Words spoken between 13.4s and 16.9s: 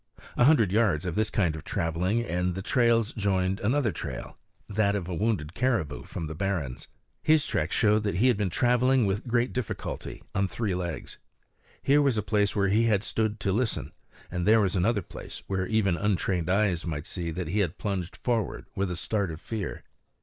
to listen; and there was another place where even untrained eyes